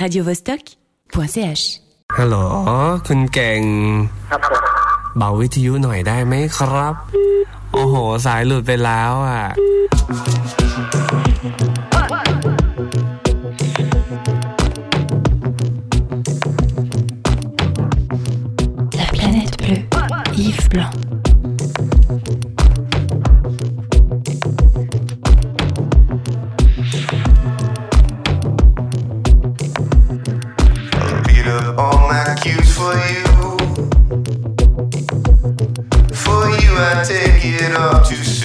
[0.00, 1.62] radiovostok.ch
[2.18, 2.36] ฮัลโหล
[3.06, 3.62] คุณเก่ง
[4.30, 4.62] ครับผม
[5.18, 6.94] เบาวิทยุหน่อยได้ไหมครับ
[7.72, 7.94] โอ้โห
[8.26, 9.42] สายหลุดไปแล้วอะ
[37.54, 38.04] it up.
[38.06, 38.35] to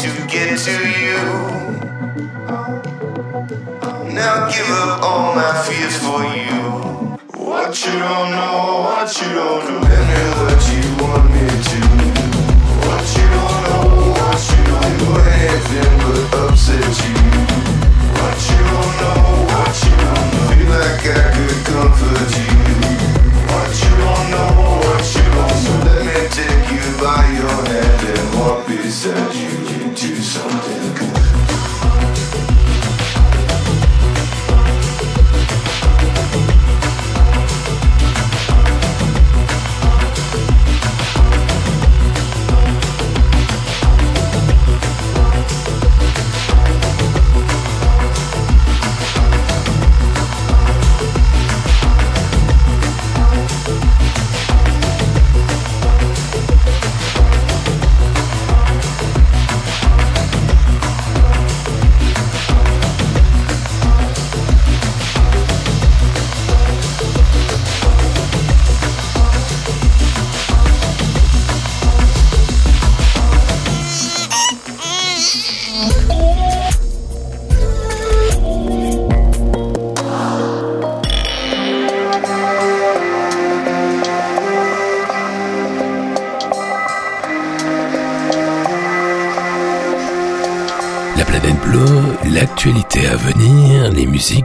[0.00, 1.20] to get to you.
[4.14, 7.18] Now give up all my fears for you.
[7.36, 9.60] What you don't know, what you don't.
[9.60, 11.80] Tell me what you want me to.
[12.80, 13.84] What you don't know,
[14.16, 15.20] what you don't know.
[15.36, 17.16] Anything but upset you.
[18.16, 19.20] What you don't know,
[19.52, 20.48] what you don't know.
[20.48, 21.29] Feel like I
[30.00, 30.79] do something.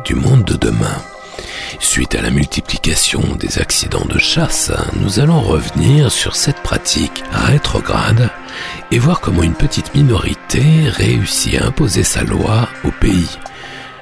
[0.06, 1.02] Du monde de demain.
[1.80, 4.72] Suite à la multiplication des accidents de chasse,
[5.02, 8.30] nous allons revenir sur cette pratique rétrograde
[8.92, 13.38] et voir comment une petite minorité réussit à imposer sa loi au pays.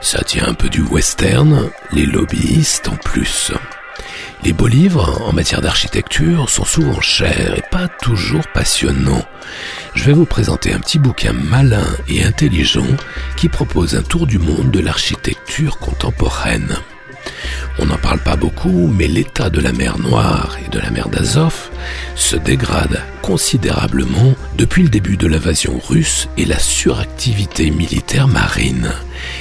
[0.02, 3.52] Ça tient un peu du western, les lobbyistes en plus.
[4.44, 9.26] Les beaux livres en matière d'architecture sont souvent chers et pas toujours passionnants.
[9.96, 12.86] Je vais vous présenter un petit bouquin malin et intelligent
[13.38, 15.43] qui propose un tour du monde de l'architecture
[15.80, 16.78] contemporaine.
[17.80, 21.10] On n'en parle pas beaucoup, mais l'état de la mer Noire et de la mer
[21.10, 21.70] d'Azov
[22.16, 28.92] se dégrade considérablement depuis le début de l'invasion russe et la suractivité militaire marine.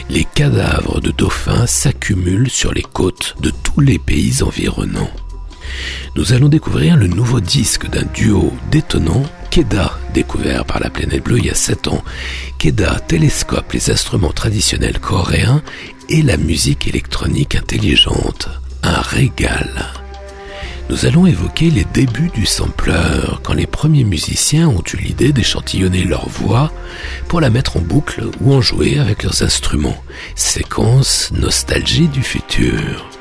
[0.09, 5.11] Les cadavres de dauphins s'accumulent sur les côtes de tous les pays environnants.
[6.17, 11.39] Nous allons découvrir le nouveau disque d'un duo détonnant Keda, découvert par la planète bleue
[11.39, 12.03] il y a 7 ans.
[12.59, 15.63] Keda télescope les instruments traditionnels coréens
[16.13, 18.51] et la musique électronique intelligente.
[18.83, 19.71] Un régal.
[20.91, 22.93] Nous allons évoquer les débuts du sampler,
[23.43, 26.71] quand les premiers musiciens ont eu l'idée d'échantillonner leur voix
[27.29, 29.97] pour la mettre en boucle ou en jouer avec leurs instruments.
[30.35, 33.12] Séquence nostalgie du futur.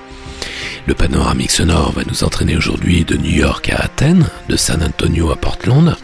[0.88, 5.30] Le panoramique sonore va nous entraîner aujourd'hui de New York à Athènes, de San Antonio
[5.30, 5.96] à Portland,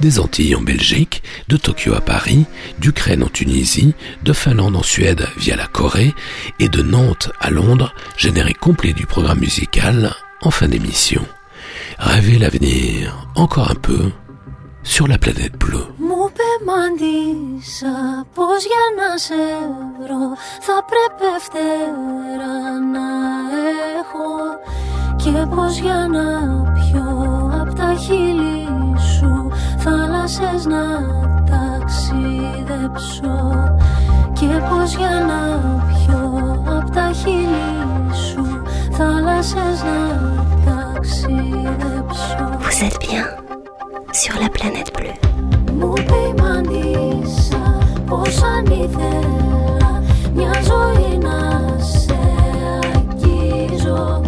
[0.00, 2.46] des Antilles en Belgique, de Tokyo à Paris,
[2.78, 6.14] d'Ukraine en Tunisie, de Finlande en Suède via la Corée
[6.58, 11.26] et de Nantes à Londres, générique complet du programme musical en fin d'émission.
[11.98, 14.10] Rêvez l'avenir encore un peu
[14.82, 15.86] sur la planète bleue.
[15.98, 17.94] Μου πεμαντήσα
[18.34, 19.42] πως για να σε
[20.00, 20.24] βρω
[20.66, 22.58] θα πρέπει φτερά
[22.94, 23.08] να
[24.00, 24.30] έχω
[25.16, 26.26] και πως για να
[26.72, 27.06] πιω
[27.60, 28.68] απ' τα χείλη
[29.16, 30.84] σου θάλασσες να
[31.50, 33.36] ταξιδέψω
[34.32, 35.40] και πως για να
[35.88, 36.22] πιω
[36.78, 38.62] απ' τα χείλη σου
[38.92, 39.98] θάλασσες να
[40.64, 43.51] ταξιδέψω Vous êtes bien
[44.12, 45.14] sur la planète bleue.
[45.78, 50.02] Μου πειμανίσα πως αν ήθελα
[50.34, 52.18] μια ζωή να σε
[52.94, 54.20] αγγίζω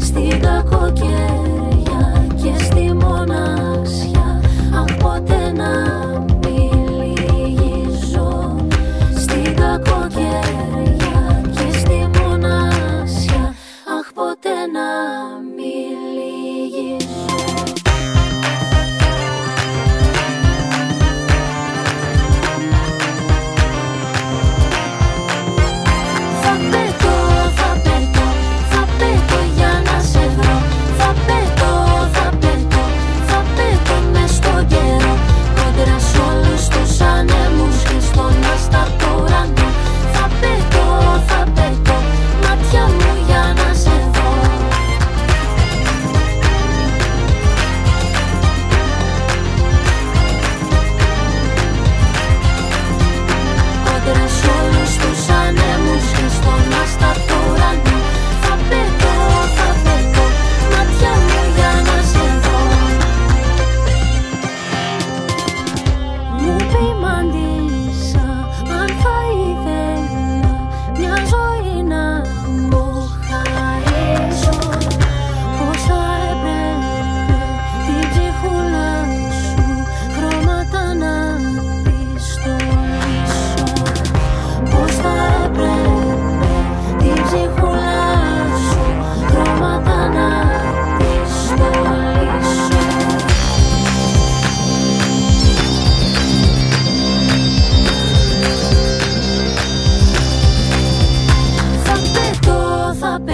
[0.00, 4.40] Στην κακοκαιρία και στη μοναξιά
[4.74, 6.01] Αχ ποτέ να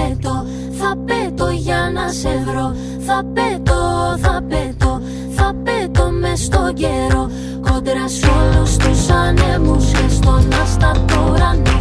[0.09, 0.47] πέτω,
[0.81, 2.75] θα πέτω για να σε βρω.
[3.07, 3.75] Θα πέτω,
[4.19, 5.01] θα πέτω,
[5.35, 7.31] θα πέτω μες στον καιρό.
[7.61, 11.78] Κόντρα σ' όλους τους ανέμους και στον άστατο ουρανό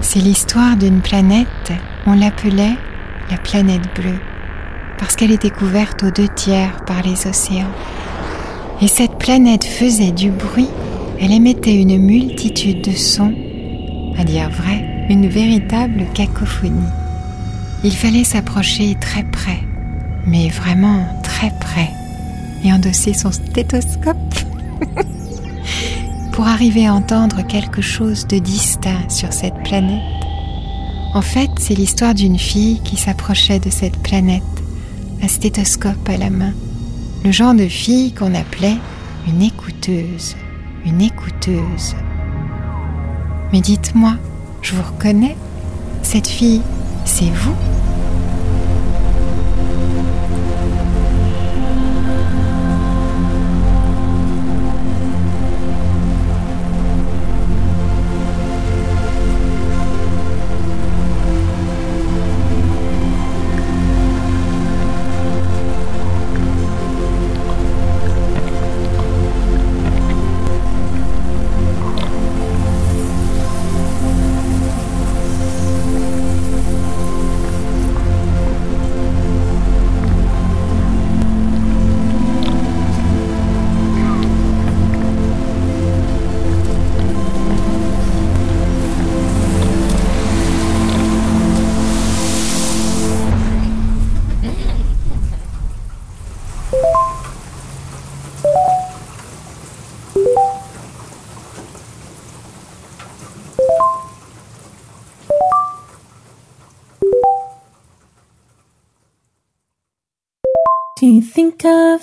[0.00, 1.72] C'est l'histoire d'une planète,
[2.06, 2.76] on l'appelait
[3.30, 4.18] la planète bleue,
[4.98, 7.70] parce qu'elle était couverte aux deux tiers par les océans.
[8.82, 10.70] Et cette planète faisait du bruit,
[11.20, 13.34] elle émettait une multitude de sons,
[14.18, 16.92] à dire vrai, une véritable cacophonie.
[17.84, 19.60] Il fallait s'approcher très près,
[20.26, 21.90] mais vraiment très près,
[22.64, 24.16] et endosser son stéthoscope
[26.38, 30.22] pour arriver à entendre quelque chose de distinct sur cette planète.
[31.12, 34.44] En fait, c'est l'histoire d'une fille qui s'approchait de cette planète
[35.20, 36.52] un stéthoscope à la main,
[37.24, 38.76] le genre de fille qu'on appelait
[39.26, 40.36] une écouteuse,
[40.86, 41.96] une écouteuse.
[43.52, 44.14] Mais dites-moi,
[44.62, 45.36] je vous reconnais?
[46.04, 46.62] Cette fille,
[47.04, 47.56] c'est vous?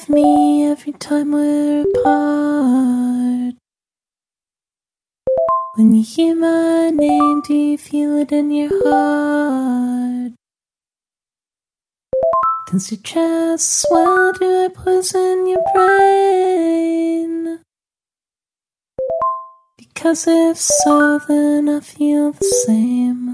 [0.09, 3.55] Me every time we're apart?
[5.75, 10.33] When you hear my name, do you feel it in your heart?
[12.71, 14.33] Does your chest swell?
[14.33, 17.59] Do I poison your brain?
[19.77, 23.25] Because if so, then I feel the same.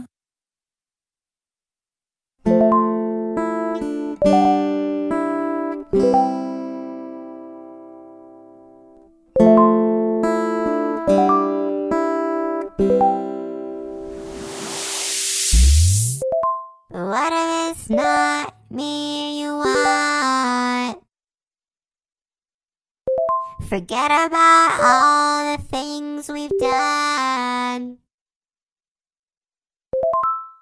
[23.71, 27.99] Forget about all the things we've done.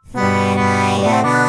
[0.06, 1.49] Fine, I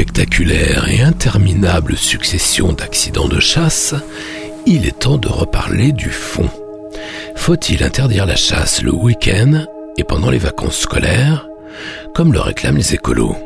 [0.00, 3.94] spectaculaire et interminable succession d'accidents de chasse,
[4.64, 6.48] il est temps de reparler du fond.
[7.36, 9.66] Faut-il interdire la chasse le week-end
[9.98, 11.46] et pendant les vacances scolaires,
[12.14, 13.36] comme le réclament les écolos?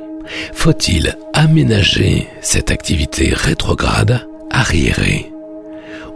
[0.53, 5.33] Faut-il aménager cette activité rétrograde, arriérée?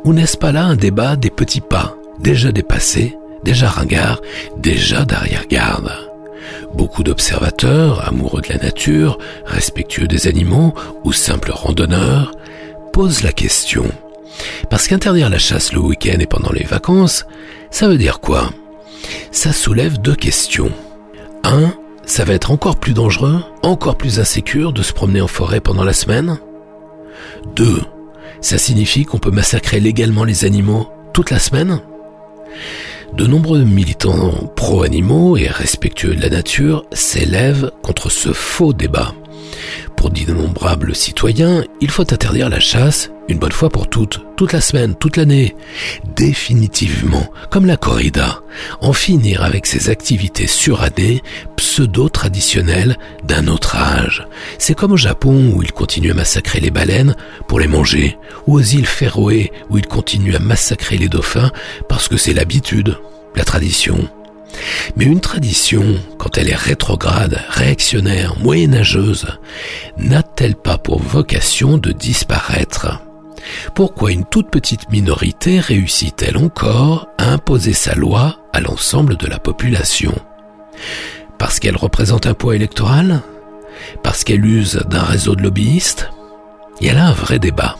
[0.05, 4.21] Ou n'est-ce pas là un débat des petits pas, déjà dépassés, déjà ringards,
[4.57, 6.08] déjà d'arrière-garde
[6.75, 10.75] Beaucoup d'observateurs, amoureux de la nature, respectueux des animaux
[11.05, 12.33] ou simples randonneurs,
[12.93, 13.85] posent la question.
[14.71, 17.27] Parce qu'interdire la chasse le week-end et pendant les vacances,
[17.71, 18.51] ça veut dire quoi?
[19.31, 20.73] Ça soulève deux questions.
[21.45, 21.73] Un,
[22.05, 25.85] ça va être encore plus dangereux, encore plus insécure de se promener en forêt pendant
[25.85, 26.39] la semaine?
[27.55, 27.81] Deux,
[28.41, 31.81] ça signifie qu'on peut massacrer légalement les animaux toute la semaine?
[33.13, 39.15] De nombreux militants pro-animaux et respectueux de la nature s'élèvent contre ce faux débat.
[39.99, 44.61] Pour d'innombrables citoyens, il faut interdire la chasse une bonne fois pour toutes, toute la
[44.61, 45.57] semaine, toute l'année,
[46.17, 48.41] définitivement, comme la corrida,
[48.81, 51.21] en finir avec ces activités suradées,
[51.57, 54.27] pseudo-traditionnelles d'un autre âge.
[54.59, 57.17] C'est comme au Japon où ils continuent à massacrer les baleines
[57.49, 61.51] pour les manger, ou aux îles Féroé où ils continuent à massacrer les dauphins
[61.89, 62.97] parce que c'est l'habitude,
[63.35, 64.09] la tradition.
[64.97, 65.85] Mais une tradition,
[66.19, 69.27] quand elle est rétrograde, réactionnaire, moyenâgeuse,
[69.97, 73.01] n'a-t-elle pas pour vocation de disparaître?
[73.75, 79.39] Pourquoi une toute petite minorité réussit-elle encore à imposer sa loi à l'ensemble de la
[79.39, 80.15] population?
[81.39, 83.23] Parce qu'elle représente un poids électoral?
[84.03, 86.11] Parce qu'elle use d'un réseau de lobbyistes?
[86.81, 87.77] Il y a là un vrai débat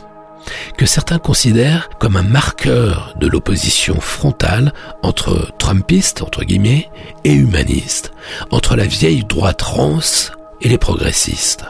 [0.77, 6.89] que certains considèrent comme un marqueur de l'opposition frontale entre trumpistes, entre guillemets,
[7.23, 8.11] et humanistes,
[8.51, 11.65] entre la vieille droite rance et les progressistes.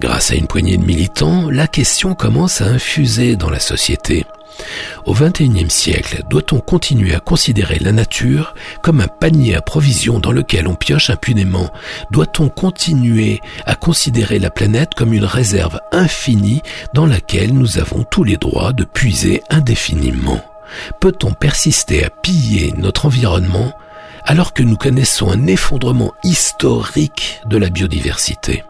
[0.00, 4.24] Grâce à une poignée de militants, la question commence à infuser dans la société.
[5.04, 10.32] Au XXIe siècle, doit-on continuer à considérer la nature comme un panier à provisions dans
[10.32, 11.72] lequel on pioche impunément?
[12.10, 16.62] Doit-on continuer à considérer la planète comme une réserve infinie
[16.94, 20.44] dans laquelle nous avons tous les droits de puiser indéfiniment?
[21.00, 23.72] Peut-on persister à piller notre environnement
[24.24, 28.64] alors que nous connaissons un effondrement historique de la biodiversité?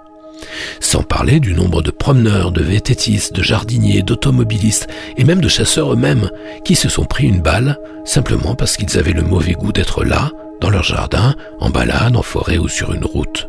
[0.80, 5.92] Sans parler du nombre de promeneurs, de vététistes, de jardiniers, d'automobilistes et même de chasseurs
[5.92, 6.30] eux-mêmes
[6.64, 10.30] qui se sont pris une balle simplement parce qu'ils avaient le mauvais goût d'être là,
[10.60, 13.48] dans leur jardin, en balade, en forêt ou sur une route.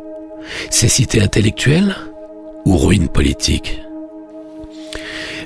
[0.69, 1.95] Cécité intellectuelle
[2.65, 3.81] ou ruine politique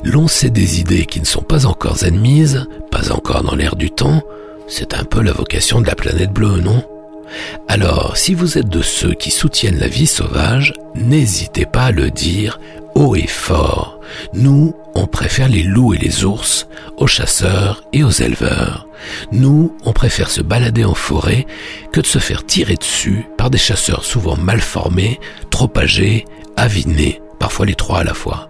[0.03, 3.89] L'on sait des idées qui ne sont pas encore admises, pas encore dans l'air du
[3.89, 4.21] temps,
[4.67, 6.83] c'est un peu la vocation de la planète bleue, non?
[7.67, 12.11] Alors, si vous êtes de ceux qui soutiennent la vie sauvage, n'hésitez pas à le
[12.11, 12.59] dire
[12.95, 13.99] haut et fort.
[14.33, 16.67] Nous, on préfère les loups et les ours
[16.97, 18.87] aux chasseurs et aux éleveurs.
[19.31, 21.45] Nous, on préfère se balader en forêt
[21.91, 27.21] que de se faire tirer dessus par des chasseurs souvent mal formés, trop âgés, avinés,
[27.39, 28.49] parfois les trois à la fois.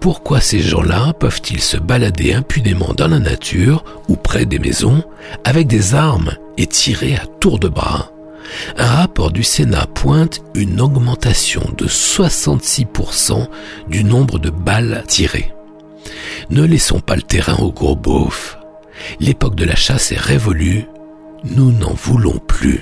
[0.00, 5.04] Pourquoi ces gens-là peuvent-ils se balader impunément dans la nature ou près des maisons
[5.44, 8.12] avec des armes et tirer à tour de bras
[8.76, 13.48] un rapport du Sénat pointe une augmentation de 66%
[13.88, 15.52] du nombre de balles tirées.
[16.50, 18.58] Ne laissons pas le terrain aux gros beaufs.
[19.20, 20.86] L'époque de la chasse est révolue.
[21.44, 22.80] Nous n'en voulons plus.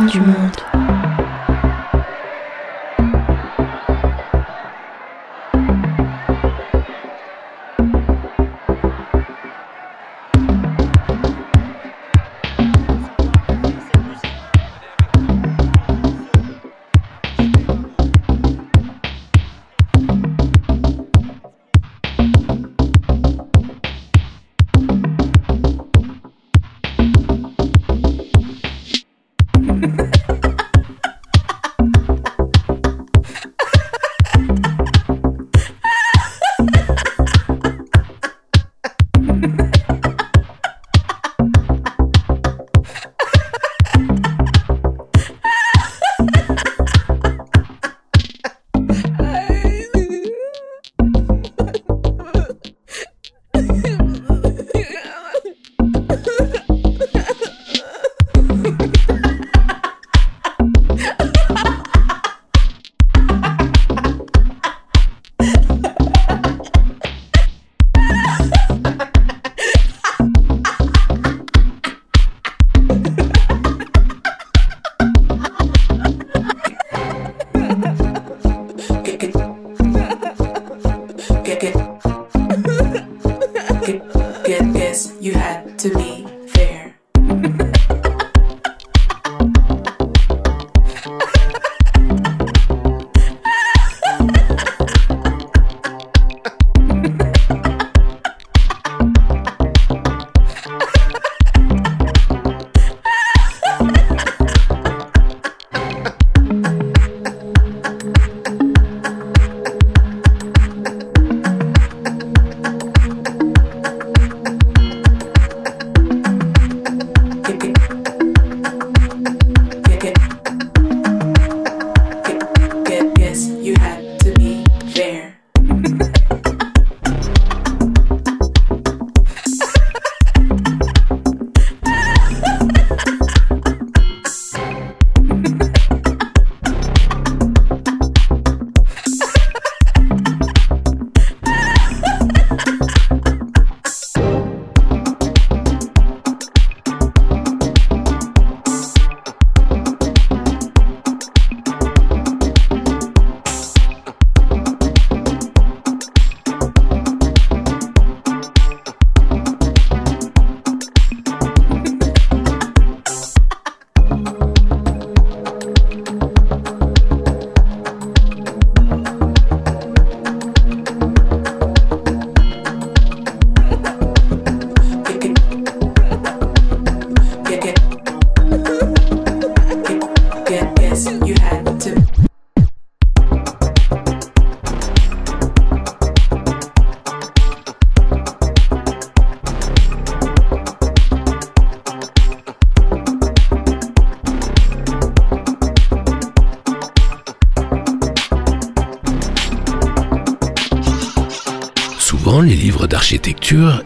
[0.00, 0.23] Le son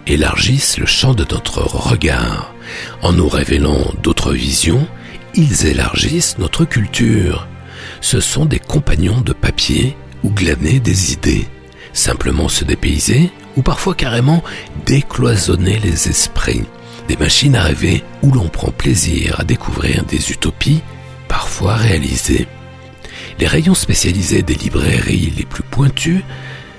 [0.06, 2.54] élargissent le champ de notre regard.
[3.02, 4.86] En nous révélant d'autres visions,
[5.34, 7.46] ils élargissent notre culture.
[8.00, 11.46] Ce sont des compagnons de papier ou glaner des idées,
[11.92, 14.42] simplement se dépayser ou parfois carrément
[14.86, 16.64] décloisonner les esprits.
[17.08, 20.82] Des machines à rêver où l'on prend plaisir à découvrir des utopies
[21.26, 22.46] parfois réalisées.
[23.38, 26.24] Les rayons spécialisés des librairies les plus pointues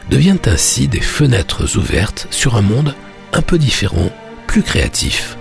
[0.10, 2.96] deviennent ainsi des fenêtres ouvertes sur un monde
[3.34, 4.12] un peu différent,
[4.48, 5.38] plus créatif.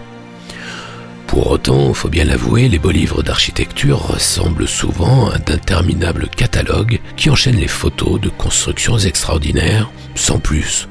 [1.27, 7.31] Pour autant, faut bien l'avouer, les beaux livres d'architecture ressemblent souvent à d'interminables catalogues qui
[7.31, 10.89] enchaînent les photos de constructions extraordinaires, sans plus,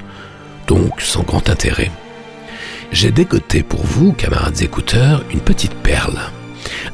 [0.66, 1.90] donc sans grand intérêt.
[2.92, 6.18] J'ai dégoté pour vous, camarades écouteurs, une petite perle.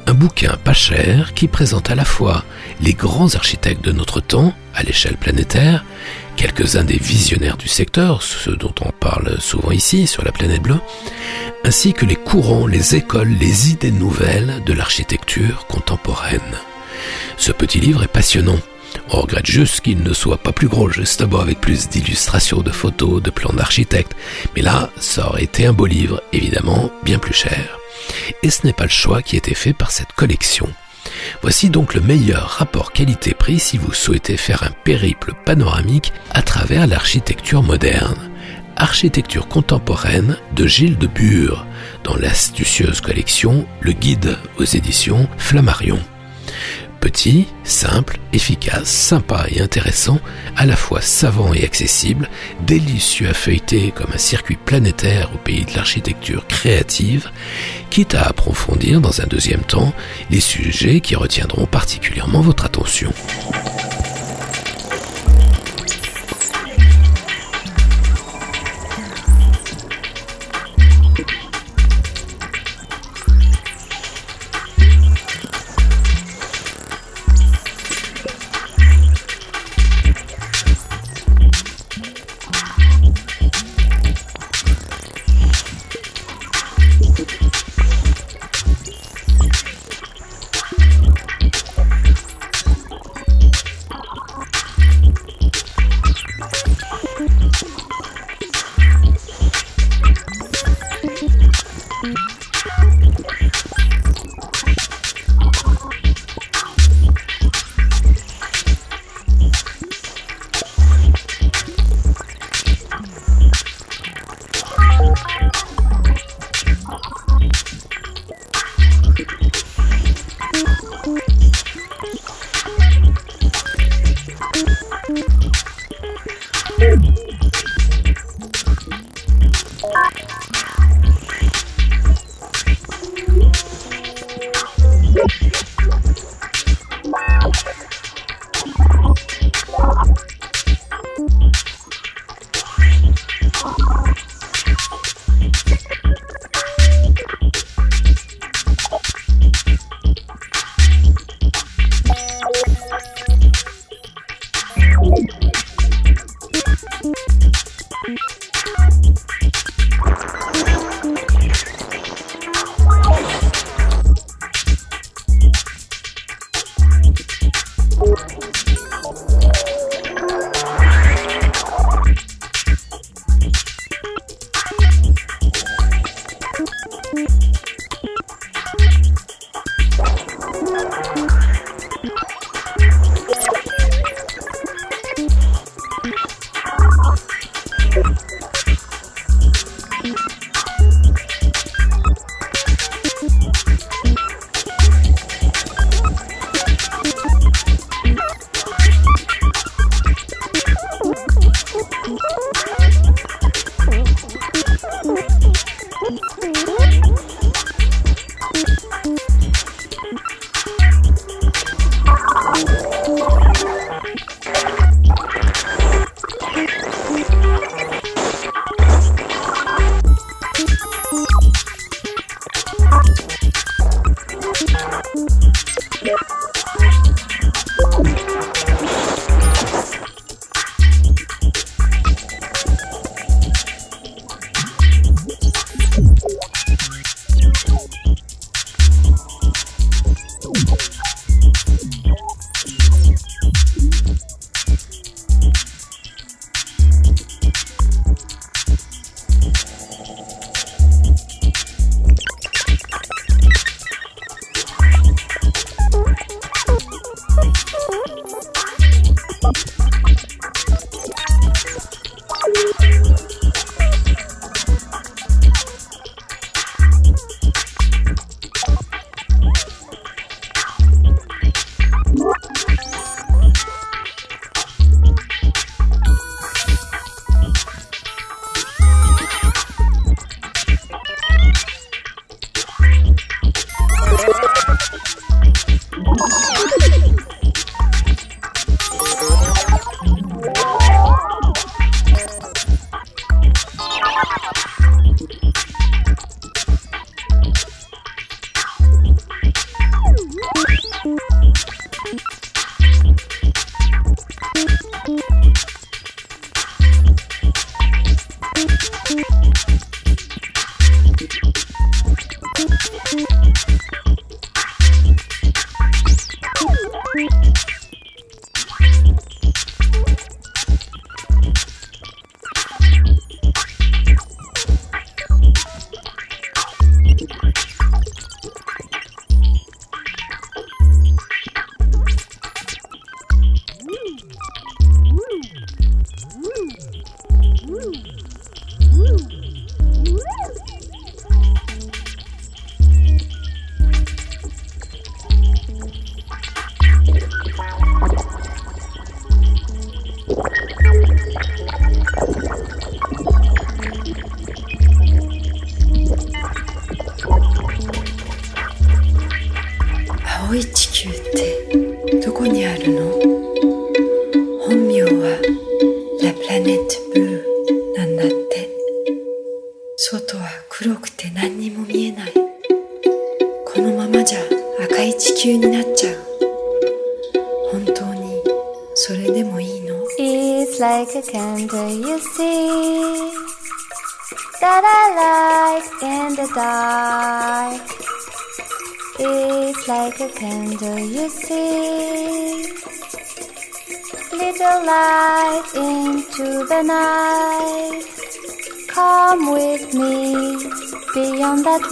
[0.06, 2.44] Un bouquin pas cher qui présente à la fois
[2.80, 5.84] les grands architectes de notre temps, à l'échelle planétaire,
[6.36, 10.80] quelques-uns des visionnaires du secteur, ceux dont on parle souvent ici sur la planète bleue,
[11.64, 16.40] ainsi que les courants, les écoles, les idées nouvelles de l'architecture contemporaine.
[17.36, 18.58] Ce petit livre est passionnant.
[19.10, 22.70] On regrette juste qu'il ne soit pas plus gros, juste d'abord avec plus d'illustrations, de
[22.70, 24.14] photos, de plans d'architectes.
[24.54, 27.78] Mais là, ça aurait été un beau livre, évidemment, bien plus cher.
[28.42, 30.68] Et ce n'est pas le choix qui a été fait par cette collection.
[31.42, 36.86] Voici donc le meilleur rapport qualité-prix si vous souhaitez faire un périple panoramique à travers
[36.86, 38.30] l'architecture moderne.
[38.76, 41.66] Architecture contemporaine de Gilles de Bure,
[42.02, 46.00] dans l'astucieuse collection Le Guide aux éditions Flammarion.
[47.04, 50.20] Petit, simple, efficace, sympa et intéressant,
[50.56, 52.30] à la fois savant et accessible,
[52.66, 57.30] délicieux à feuilleter comme un circuit planétaire au pays de l'architecture créative,
[57.90, 59.92] quitte à approfondir dans un deuxième temps
[60.30, 63.12] les sujets qui retiendront particulièrement votre attention.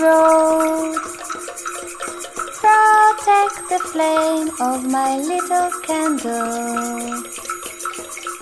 [0.01, 0.97] Road.
[2.61, 7.23] Protect the flame of my little candle.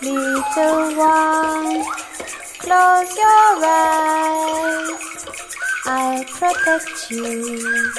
[0.02, 1.84] Little one,
[2.58, 5.10] close your eyes.
[5.86, 7.92] I'll protect you.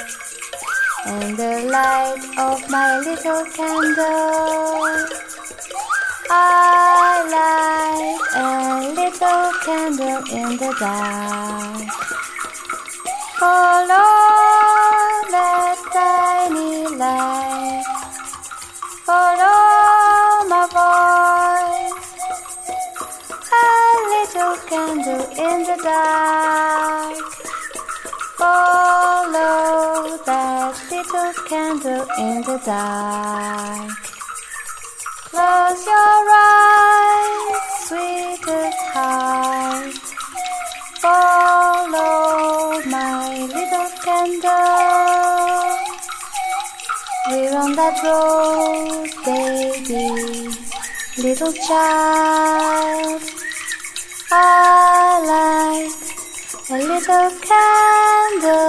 [1.04, 5.08] And the light of my little candle.
[6.30, 8.46] I light a
[8.94, 12.41] little candle in the dark.
[13.42, 14.06] Follow
[15.34, 17.82] that tiny light.
[19.04, 22.06] Follow my voice.
[23.50, 23.66] A
[24.14, 27.18] little candle in the dark.
[28.38, 33.90] Follow that little candle in the dark.
[35.32, 40.21] Close your eyes, sweetest heart.
[41.02, 43.26] Follow my
[43.56, 44.50] little candle.
[47.28, 50.06] We're on that road, baby,
[51.18, 53.22] little child.
[54.30, 54.34] I
[55.30, 55.90] light
[56.70, 58.62] a little candle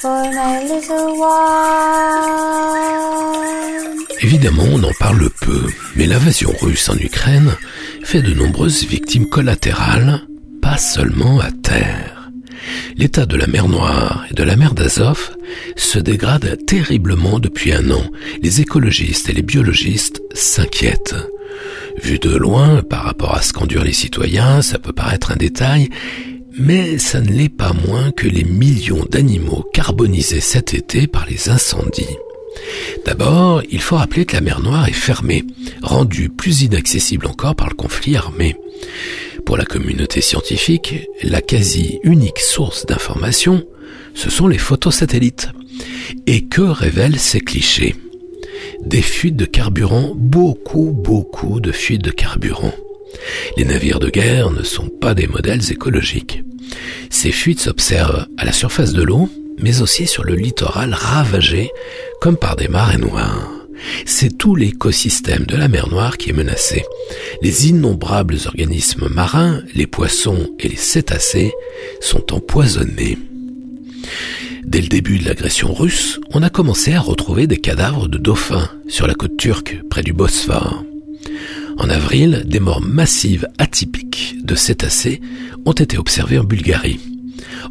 [0.00, 2.54] for my little one.
[4.20, 5.62] Évidemment, on en parle peu,
[5.94, 7.56] mais l'invasion russe en Ukraine
[8.04, 10.20] fait de nombreuses victimes collatérales,
[10.60, 12.30] pas seulement à terre.
[12.96, 15.36] L'état de la mer Noire et de la mer d'Azov
[15.74, 18.04] se dégrade terriblement depuis un an.
[18.42, 21.16] Les écologistes et les biologistes s'inquiètent.
[22.02, 25.88] Vu de loin, par rapport à ce qu'endurent les citoyens, ça peut paraître un détail,
[26.58, 31.48] mais ça ne l'est pas moins que les millions d'animaux carbonisés cet été par les
[31.48, 32.16] incendies.
[33.04, 35.44] D'abord, il faut rappeler que la mer Noire est fermée,
[35.82, 38.56] rendue plus inaccessible encore par le conflit armé.
[39.44, 43.62] Pour la communauté scientifique, la quasi unique source d'information,
[44.14, 45.50] ce sont les photos satellites.
[46.26, 47.94] Et que révèlent ces clichés?
[48.84, 52.74] Des fuites de carburant, beaucoup, beaucoup de fuites de carburant.
[53.56, 56.42] Les navires de guerre ne sont pas des modèles écologiques.
[57.10, 59.28] Ces fuites s'observent à la surface de l'eau,
[59.58, 61.70] mais aussi sur le littoral ravagé
[62.24, 63.50] comme par des marées noires.
[64.06, 66.82] C'est tout l'écosystème de la mer Noire qui est menacé.
[67.42, 71.52] Les innombrables organismes marins, les poissons et les cétacés
[72.00, 73.18] sont empoisonnés.
[74.64, 78.70] Dès le début de l'agression russe, on a commencé à retrouver des cadavres de dauphins
[78.88, 80.82] sur la côte turque, près du Bosphore.
[81.76, 85.20] En avril, des morts massives atypiques de cétacés
[85.66, 87.00] ont été observées en Bulgarie.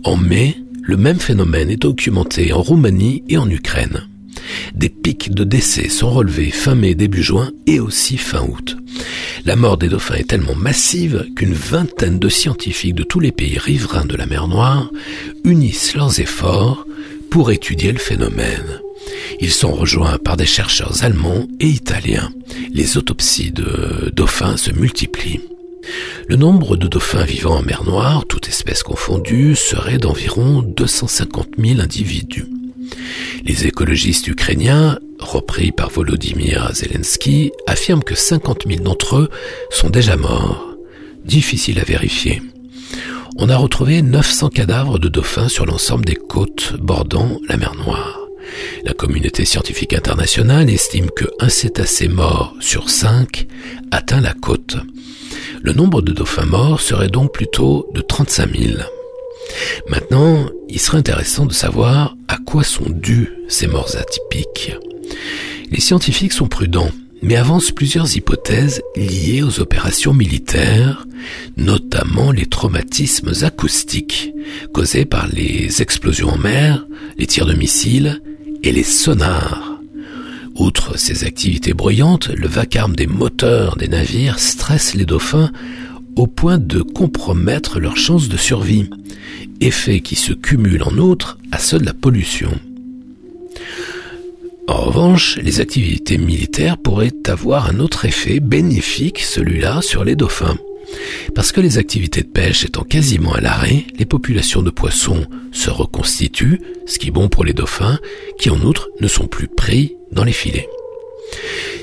[0.04, 4.10] En mai, le même phénomène est documenté en Roumanie et en Ukraine.
[4.76, 8.78] Des pics de décès sont relevés fin mai, début juin et aussi fin août.
[9.46, 13.58] La mort des dauphins est tellement massive qu'une vingtaine de scientifiques de tous les pays
[13.58, 14.90] riverains de la mer Noire
[15.44, 16.86] unissent leurs efforts
[17.30, 18.80] pour étudier le phénomène.
[19.40, 22.30] Ils sont rejoints par des chercheurs allemands et italiens.
[22.72, 25.42] Les autopsies de dauphins se multiplient.
[26.28, 31.82] Le nombre de dauphins vivant en mer Noire, toutes espèces confondues, serait d'environ 250 000
[31.82, 32.46] individus.
[33.46, 39.30] Les écologistes ukrainiens, repris par Volodymyr Zelensky, affirment que 50 000 d'entre eux
[39.70, 40.70] sont déjà morts.
[41.26, 42.42] difficile à vérifier.
[43.38, 48.20] On a retrouvé 900 cadavres de dauphins sur l'ensemble des côtes bordant la mer Noire.
[48.84, 53.48] La communauté scientifique internationale estime que un cétacé mort sur cinq
[53.92, 54.78] atteint la côte.
[55.62, 58.74] Le nombre de dauphins morts serait donc plutôt de 35 000.
[59.90, 64.76] Maintenant, il serait intéressant de savoir à quoi sont dues ces morts atypiques.
[65.72, 66.92] Les scientifiques sont prudents,
[67.22, 71.06] mais avancent plusieurs hypothèses liées aux opérations militaires,
[71.58, 74.34] notamment les traumatismes acoustiques
[74.74, 76.86] causés par les explosions en mer,
[77.18, 78.22] les tirs de missiles
[78.64, 79.80] et les sonars.
[80.56, 85.52] Outre ces activités bruyantes, le vacarme des moteurs des navires stresse les dauphins
[86.16, 88.90] au point de compromettre leurs chances de survie,
[89.62, 92.52] effet qui se cumule en outre à ceux de la pollution.
[94.68, 100.58] En revanche, les activités militaires pourraient avoir un autre effet bénéfique, celui-là, sur les dauphins.
[101.36, 105.70] Parce que les activités de pêche étant quasiment à l'arrêt, les populations de poissons se
[105.70, 108.00] reconstituent, ce qui est bon pour les dauphins,
[108.40, 110.68] qui en outre ne sont plus pris dans les filets.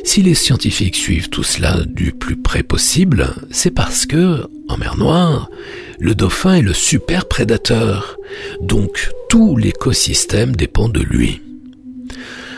[0.05, 4.97] Si les scientifiques suivent tout cela du plus près possible, c'est parce que, en mer
[4.97, 5.51] Noire,
[5.99, 8.17] le dauphin est le super prédateur,
[8.61, 11.41] donc tout l'écosystème dépend de lui.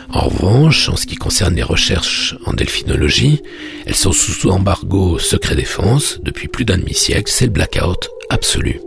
[0.09, 3.41] En revanche, en ce qui concerne les recherches en delphinologie,
[3.85, 8.79] elles sont sous embargo secret défense depuis plus d'un demi-siècle, c'est le blackout absolu.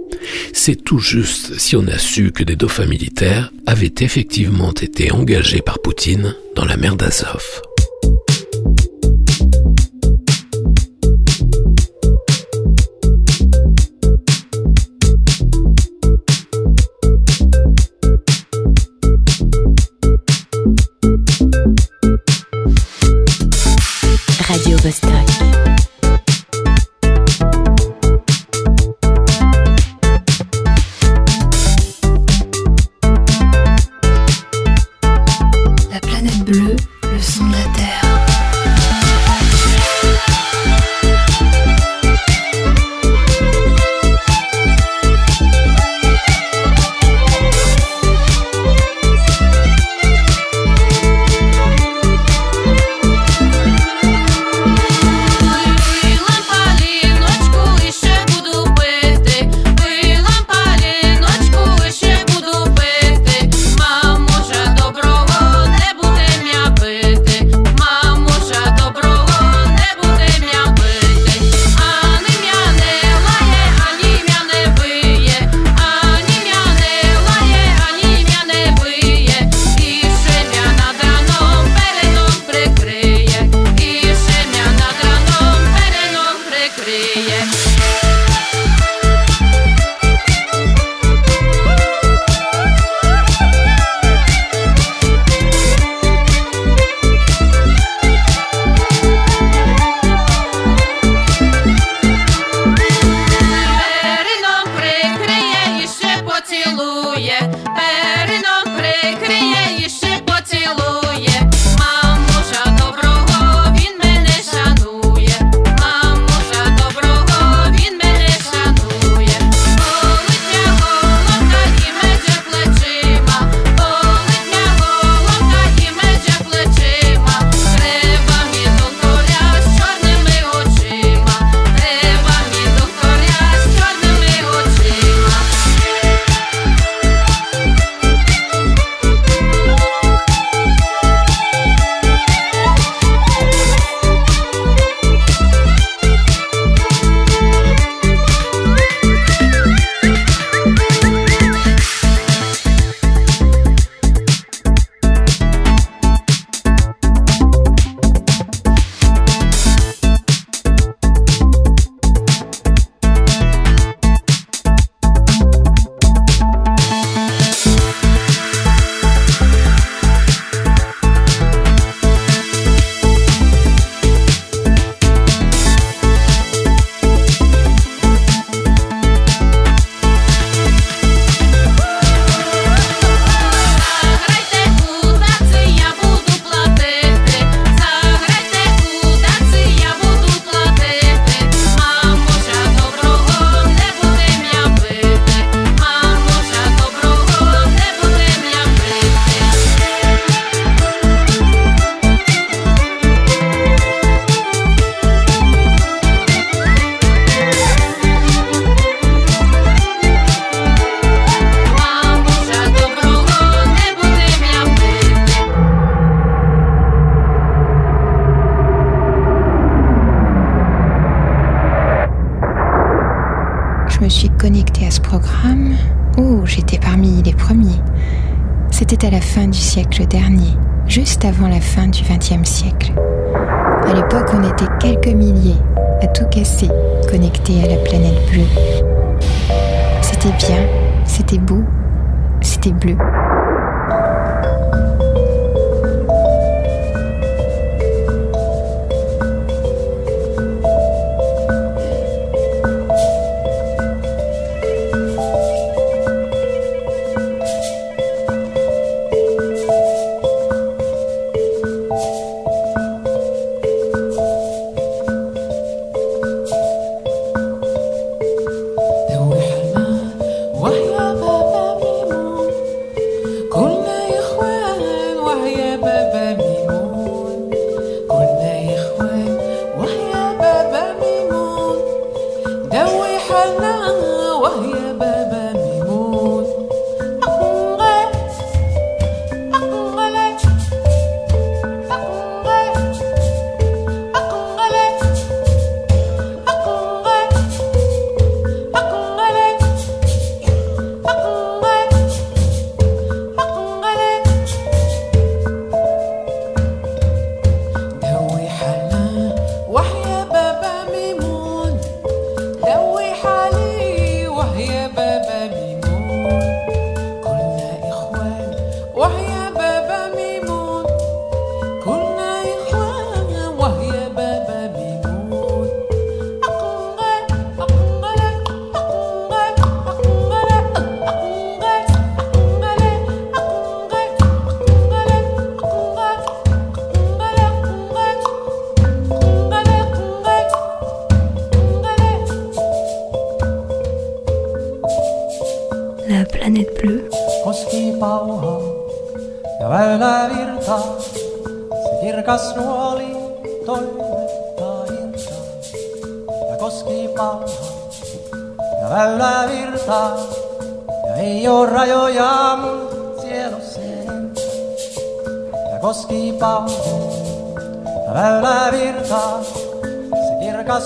[0.53, 5.63] C'est tout juste si on a su que des dauphins militaires avaient effectivement été engagés
[5.63, 7.43] par Poutine dans la mer d'Azov.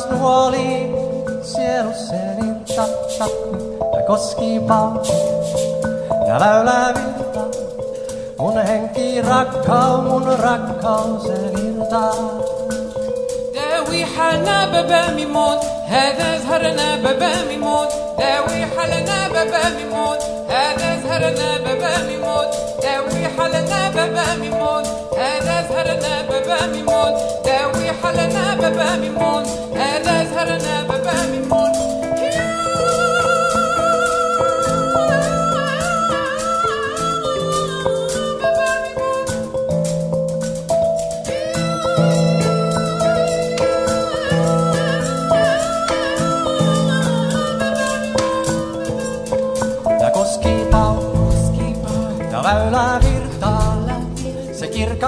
[0.02, 0.70] snuoli,
[1.50, 3.34] siero serin tak tak,
[3.94, 5.00] ja koski pau.
[6.28, 6.36] Ja
[6.96, 7.44] vita,
[8.38, 11.24] mun henki rakkaus, mun rakkaus
[11.54, 12.14] virtaa.
[13.54, 20.90] داوي حالنا بابا ميموت هذا زهرنا بابا ميموت داوي حالنا بابا ميموت هذا
[21.64, 24.84] baba mi mod داوي حالنا بابا ميمون
[25.18, 27.12] هذا زهرنا بابا ميمون
[27.44, 29.44] داوي حالنا بابا ميمون
[29.76, 31.99] هذا زهرنا بابا ميمون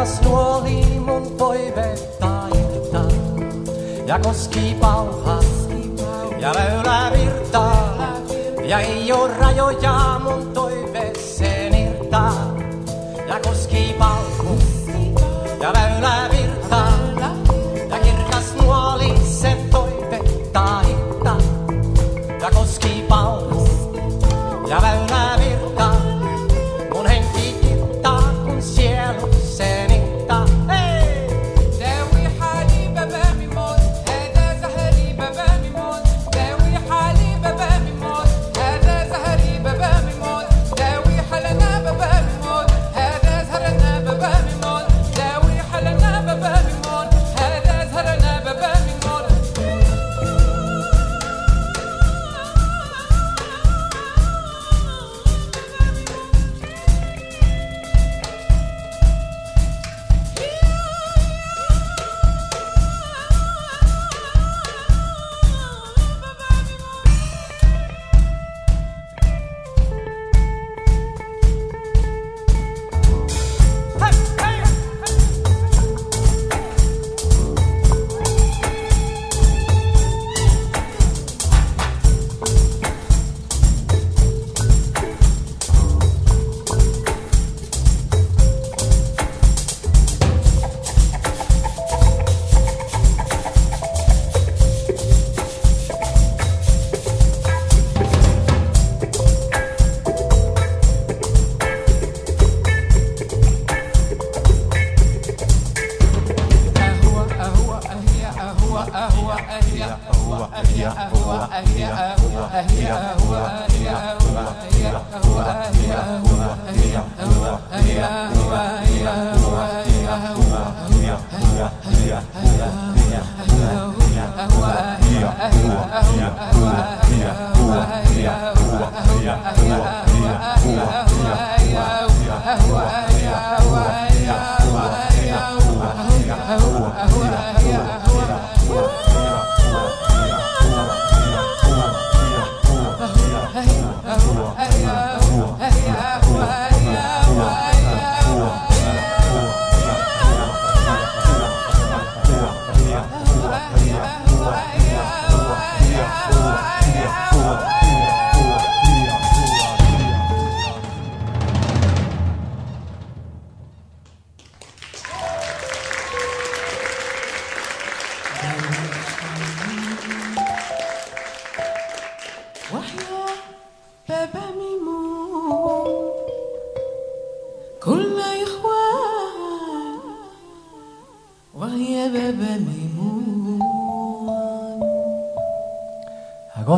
[0.03, 3.03] rakas nuoli mun toiveita ilta.
[4.07, 5.69] Ja koski pauhas
[6.39, 8.17] ja väylä virtaa.
[8.65, 12.57] Ja ei oo rajoja mun toiveeseen irtaa.
[13.29, 14.87] Ja koski pauhas
[15.61, 16.32] ja väylä virtaa.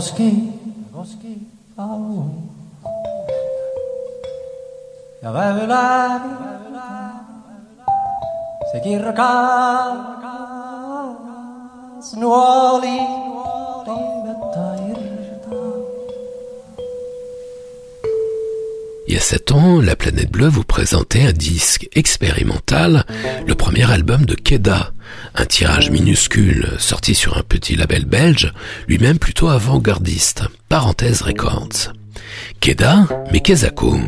[0.05, 0.53] Agoski,
[0.93, 1.35] agoski,
[1.77, 2.29] au.
[5.23, 6.29] Ja väyläni,
[8.73, 9.97] se kirkas
[12.21, 12.99] nuoli
[13.85, 15.75] toivetta irtaa.
[19.07, 23.07] Il y a 7 ans, la planète bleue vous présentait un disque expérimental,
[23.47, 24.93] le premier album de Keda,
[25.35, 28.53] un tirage minuscule sorti sur un petit label belge,
[28.87, 31.93] lui-même plutôt avant-gardiste, Parenthèse Records.
[32.61, 33.99] Keda, mais Kezako.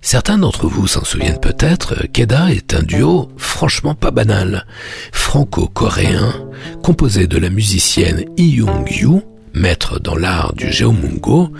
[0.00, 4.66] Certains d'entre vous s'en souviennent peut-être, Keda est un duo franchement pas banal,
[5.10, 6.32] franco-coréen,
[6.82, 9.22] composé de la musicienne Lee Young-yu,
[9.52, 11.52] maître dans l'art du geomungo,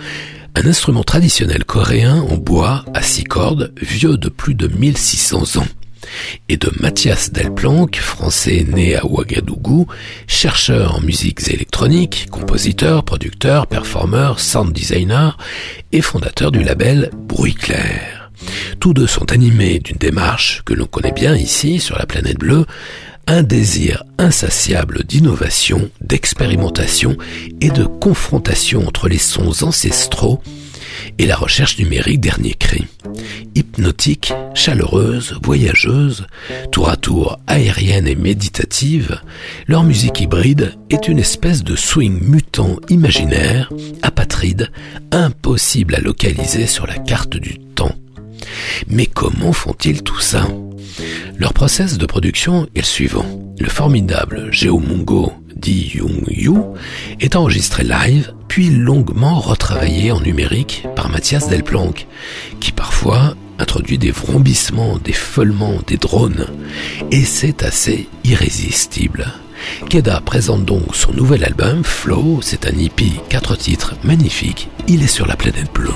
[0.55, 5.67] un instrument traditionnel coréen en bois à six cordes, vieux de plus de 1600 ans,
[6.49, 9.87] et de Mathias Delplanque, français né à Ouagadougou,
[10.27, 15.37] chercheur en musiques électroniques, compositeur, producteur, performeur, sound designer
[15.93, 18.31] et fondateur du label Bruit Clair.
[18.81, 22.67] Tous deux sont animés d'une démarche que l'on connaît bien ici sur la planète bleue,
[23.27, 27.17] un désir insatiable d'innovation, d'expérimentation
[27.61, 30.41] et de confrontation entre les sons ancestraux
[31.19, 32.87] et la recherche numérique dernier cri.
[33.55, 36.27] Hypnotique, chaleureuse, voyageuse,
[36.73, 39.21] tour à tour aérienne et méditative,
[39.67, 43.73] leur musique hybride est une espèce de swing mutant imaginaire,
[44.03, 44.71] apatride,
[45.13, 47.95] impossible à localiser sur la carte du temps.
[48.89, 50.47] Mais comment font-ils tout ça?
[51.37, 53.27] Leur process de production est le suivant.
[53.59, 56.55] Le formidable Geomungo Di Young Yu
[57.21, 62.07] est enregistré live, puis longuement retravaillé en numérique par Mathias Delplanque,
[62.61, 66.47] qui parfois introduit des vrombissements, des feulements, des drones.
[67.11, 69.33] Et c'est assez irrésistible.
[69.89, 75.07] Keda présente donc son nouvel album, Flow, c'est un hippie, quatre titres magnifiques, il est
[75.07, 75.95] sur la planète bleue.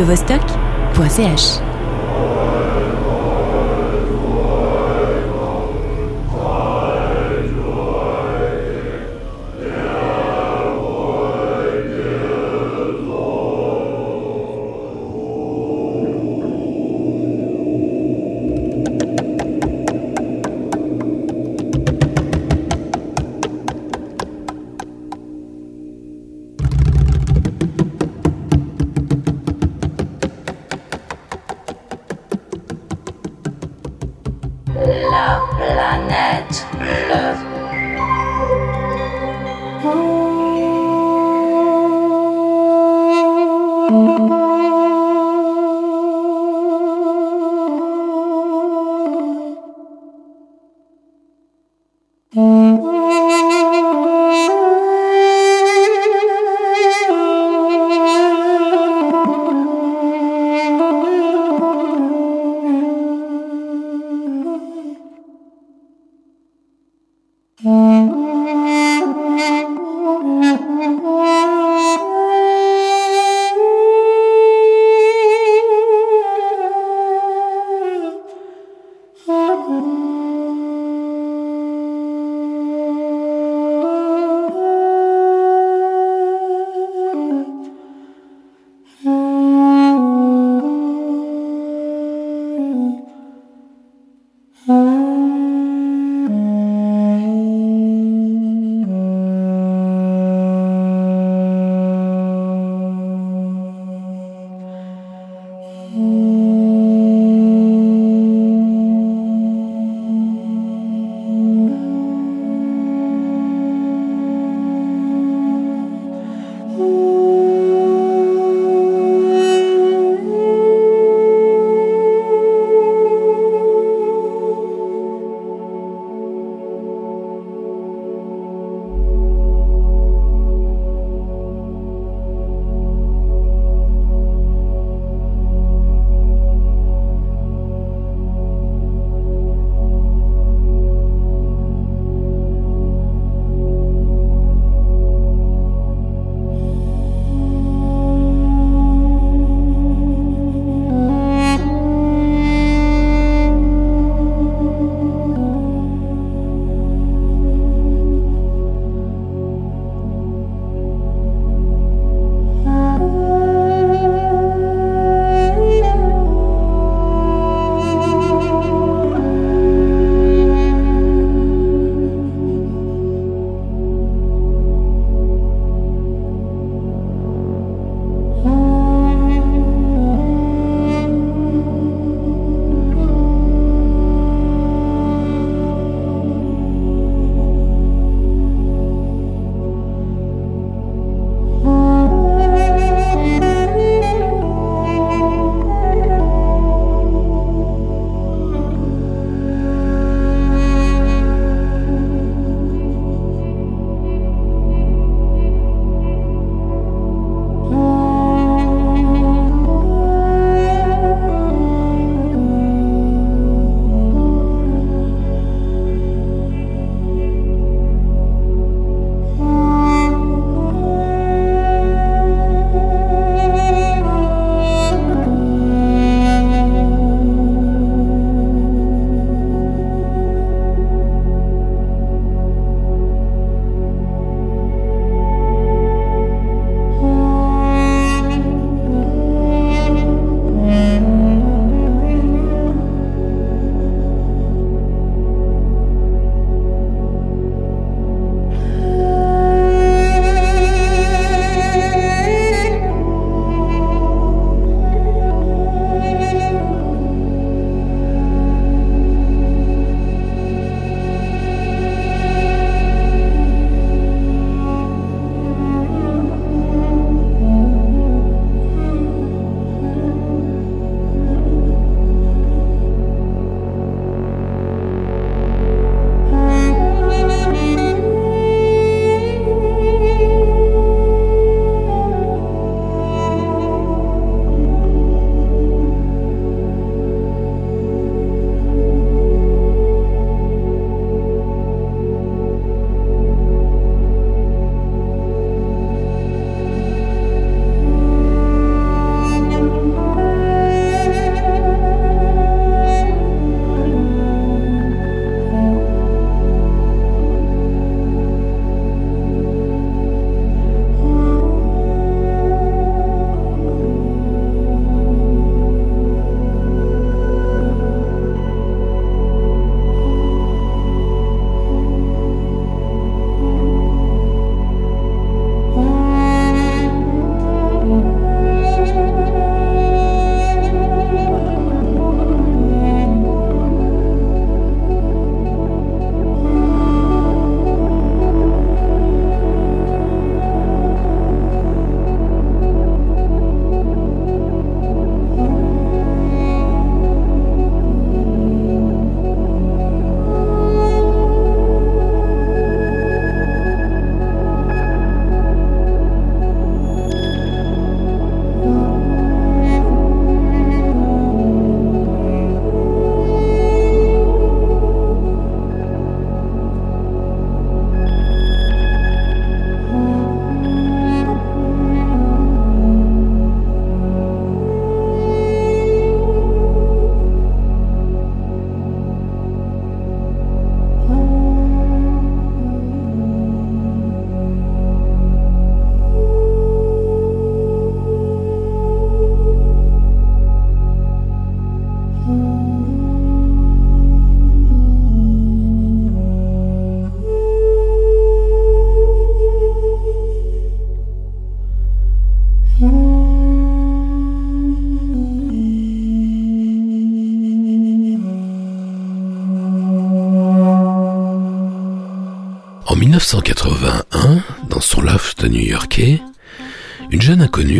[0.00, 1.69] radiovostok.ch.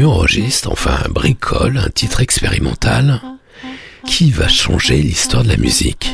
[0.05, 3.21] Enregistre, enfin bricole, un titre expérimental
[4.07, 6.11] qui va changer l'histoire de la musique.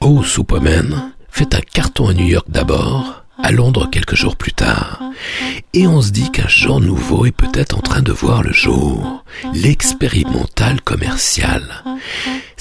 [0.00, 5.00] Oh, Superman fait un carton à New York d'abord, à Londres quelques jours plus tard.
[5.72, 9.24] Et on se dit qu'un genre nouveau est peut-être en train de voir le jour,
[9.54, 10.59] l'expérimental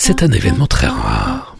[0.10, 1.56] c'est un événement très rare.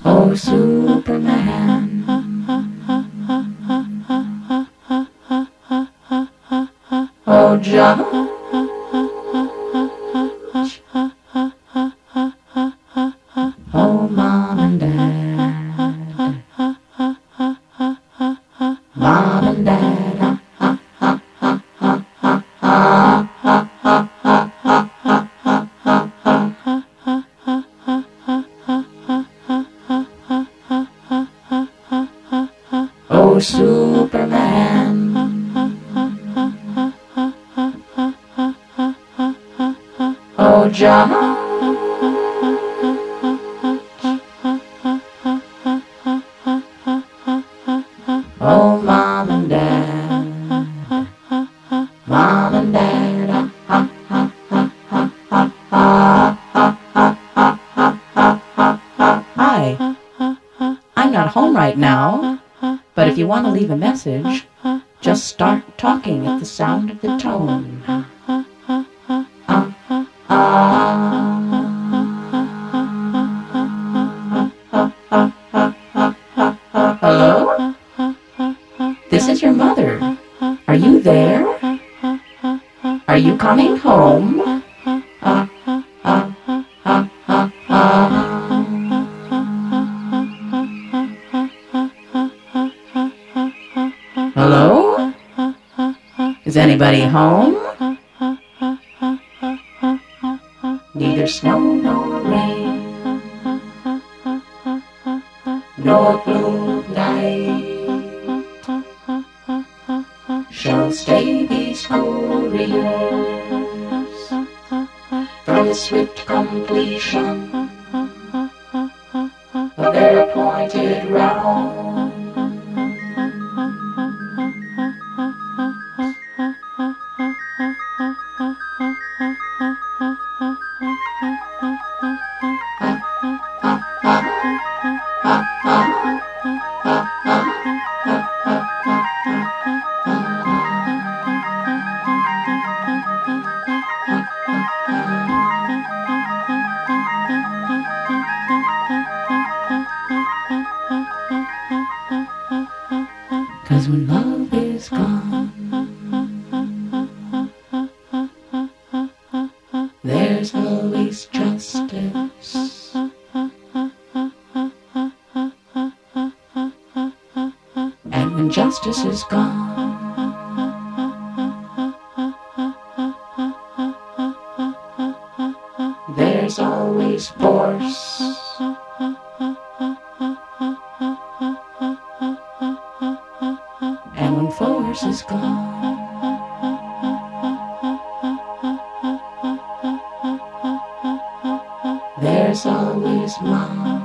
[193.46, 193.99] 吗？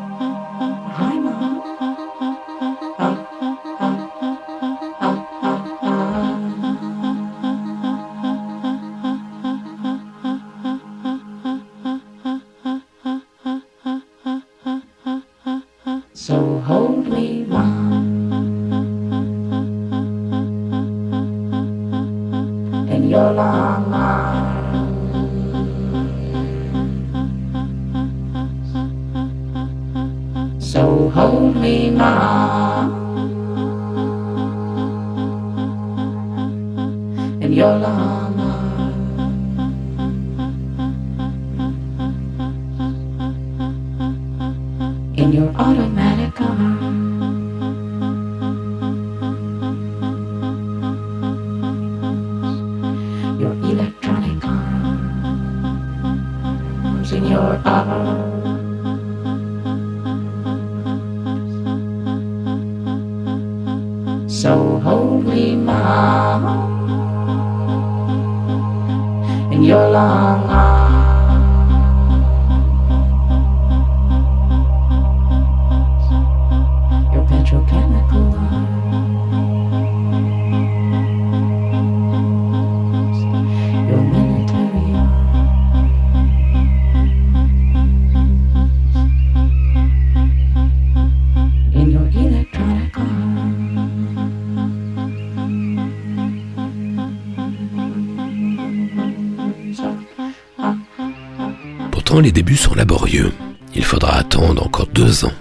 [102.25, 103.33] Les débuts sont laborieux.
[103.75, 105.33] Il faudra attendre encore deux ans.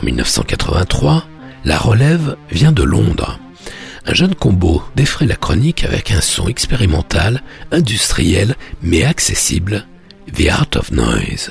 [0.00, 1.24] En 1983,
[1.64, 3.40] la relève vient de Londres.
[4.06, 7.42] Un jeune combo défraie la chronique avec un son expérimental,
[7.72, 9.84] industriel, mais accessible,
[10.32, 11.50] The Art of Noise.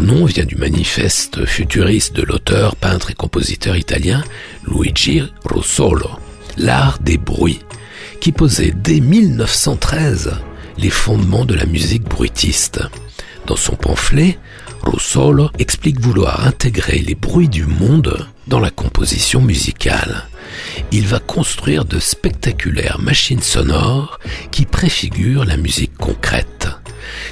[0.00, 4.24] Nom vient du manifeste futuriste de l'auteur, peintre et compositeur italien
[4.66, 6.08] Luigi Russolo,
[6.56, 7.60] L'art des bruits,
[8.20, 10.32] qui posait dès 1913
[10.78, 12.80] les fondements de la musique bruitiste.
[13.46, 14.38] Dans son pamphlet,
[14.82, 20.28] Russolo explique vouloir intégrer les bruits du monde dans la composition musicale.
[20.92, 24.18] Il va construire de spectaculaires machines sonores
[24.50, 26.59] qui préfigurent la musique concrète.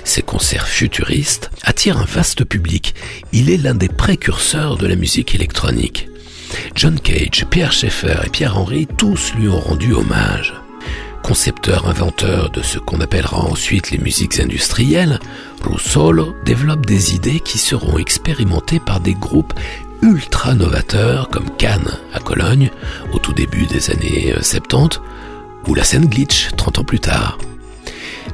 [0.05, 2.95] Ses concerts futuristes attirent un vaste public.
[3.33, 6.09] Il est l'un des précurseurs de la musique électronique.
[6.75, 10.55] John Cage, Pierre Schaeffer et Pierre Henry, tous lui ont rendu hommage.
[11.23, 15.21] Concepteur inventeur de ce qu'on appellera ensuite les musiques industrielles,
[15.63, 19.53] Russolo développe des idées qui seront expérimentées par des groupes
[20.01, 22.71] ultra novateurs comme Cannes à Cologne
[23.13, 25.01] au tout début des années 70
[25.67, 27.37] ou la scène Glitch 30 ans plus tard.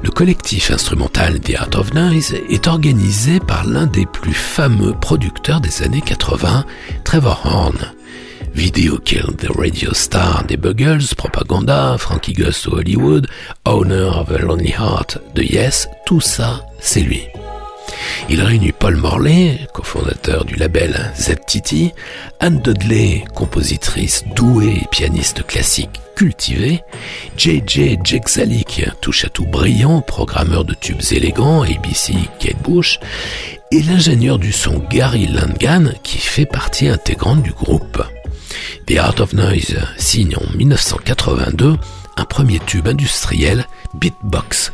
[0.05, 5.63] Le collectif instrumental The Art of Noise est organisé par l'un des plus fameux producteurs
[5.63, 6.67] des années 80,
[7.05, 7.79] Trevor Horn.
[8.53, 13.29] Video Kill the Radio Star des Buggles, Propaganda, Frankie Gus to Hollywood,
[13.65, 17.23] Owner of a Lonely Heart de Yes, tout ça, c'est lui.
[18.29, 21.95] Il réunit Paul Morley, cofondateur du label ZTT,
[22.41, 26.83] Anne Dudley, compositrice douée et pianiste classique cultivée,
[27.37, 33.01] JJ Jexalik, touche à tout brillant, programmeur de tubes élégants, ABC, Kate Bush,
[33.73, 38.03] et l'ingénieur du son Gary Langan, qui fait partie intégrante du groupe.
[38.87, 41.77] The Art of Noise signe en 1982
[42.17, 44.73] un premier tube industriel, Beatbox,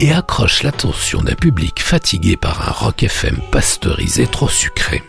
[0.00, 5.02] et accroche l'attention d'un public fatigué par un rock FM pasteurisé trop sucré.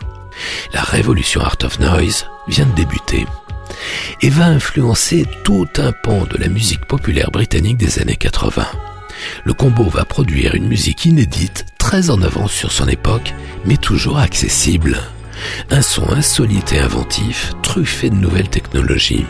[0.72, 3.26] La révolution Art of Noise vient de débuter
[4.22, 8.66] et va influencer tout un pan de la musique populaire britannique des années 80.
[9.44, 14.18] Le combo va produire une musique inédite, très en avance sur son époque, mais toujours
[14.18, 14.98] accessible.
[15.70, 19.26] Un son insolite et inventif, truffé de nouvelles technologies.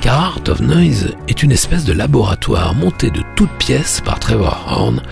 [0.00, 4.64] Car Art of Noise est une espèce de laboratoire monté de toutes pièces par Trevor
[4.68, 5.02] Horn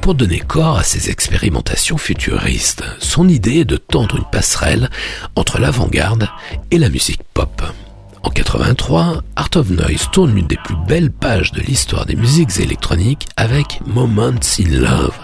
[0.00, 2.84] pour donner corps à ses expérimentations futuristes.
[3.00, 4.88] Son idée est de tendre une passerelle
[5.34, 6.28] entre l'avant-garde
[6.70, 7.62] et la musique pop.
[8.22, 12.58] En 83, Art of Noise tourne l'une des plus belles pages de l'histoire des musiques
[12.58, 15.18] électroniques avec Moments in Love,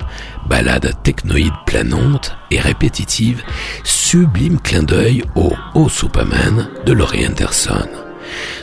[0.49, 3.43] ballade technoïde planante et répétitive,
[3.85, 8.02] sublime clin d'œil au Oh Superman de Laurie Anderson.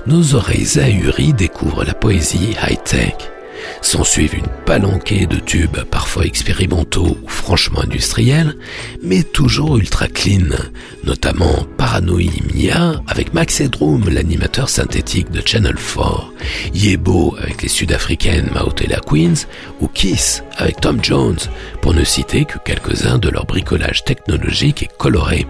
[0.07, 3.15] Nos oreilles ahuries découvrent la poésie high-tech.
[3.81, 8.55] S'en suivent une palanquée de tubes parfois expérimentaux ou franchement industriels,
[9.01, 10.55] mais toujours ultra clean,
[11.03, 16.33] notamment Paranoïa Mia avec Max Headroom, l'animateur synthétique de Channel 4,
[16.73, 19.47] Yebo avec les sud-africaines Maotela Queens,
[19.79, 21.39] ou Kiss avec Tom Jones,
[21.81, 25.47] pour ne citer que quelques-uns de leur bricolage technologique et coloré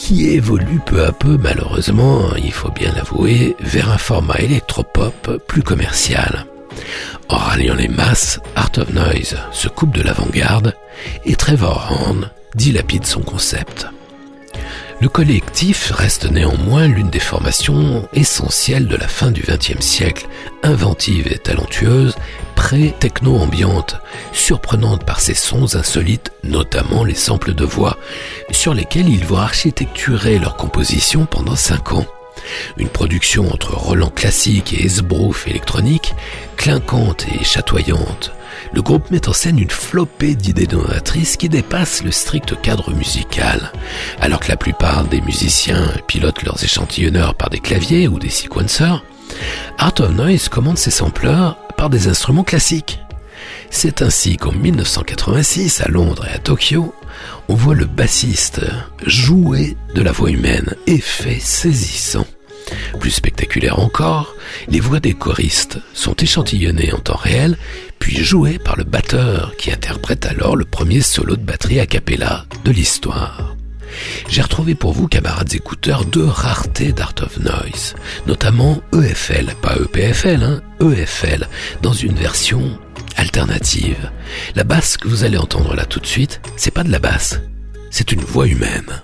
[0.00, 5.62] qui évolue peu à peu, malheureusement, il faut bien l'avouer, vers un format électropop plus
[5.62, 6.46] commercial.
[7.28, 10.74] En ralliant les masses, Art of Noise se coupe de l'avant-garde
[11.26, 13.88] et Trevor Horn dilapide son concept.
[15.00, 20.28] Le collectif reste néanmoins l'une des formations essentielles de la fin du XXe siècle,
[20.62, 22.16] inventive et talentueuse,
[22.54, 23.96] pré-techno-ambiante,
[24.32, 27.96] surprenante par ses sons insolites, notamment les samples de voix,
[28.50, 32.06] sur lesquels ils vont architecturer leur composition pendant cinq ans.
[32.76, 36.14] Une production entre Roland classique et esbrouf électronique,
[36.58, 38.32] clinquante et chatoyante.
[38.72, 43.72] Le groupe met en scène une flopée d'idées novatrices qui dépassent le strict cadre musical.
[44.20, 49.02] Alors que la plupart des musiciens pilotent leurs échantillonneurs par des claviers ou des sequencers,
[49.78, 53.00] Art of Noise commande ses sampleurs par des instruments classiques.
[53.70, 56.94] C'est ainsi qu'en 1986, à Londres et à Tokyo,
[57.48, 58.60] on voit le bassiste
[59.06, 62.26] jouer de la voix humaine, effet saisissant.
[62.98, 64.34] Plus spectaculaire encore,
[64.68, 67.56] les voix des choristes sont échantillonnées en temps réel,
[68.00, 72.46] puis jouées par le batteur qui interprète alors le premier solo de batterie a cappella
[72.64, 73.54] de l'histoire.
[74.28, 77.94] J'ai retrouvé pour vous, camarades écouteurs, deux raretés d'Art of Noise,
[78.26, 81.46] notamment EFL, pas EPFL, hein, EFL,
[81.82, 82.78] dans une version
[83.16, 84.10] alternative.
[84.54, 87.40] La basse que vous allez entendre là tout de suite, c'est pas de la basse,
[87.90, 89.02] c'est une voix humaine.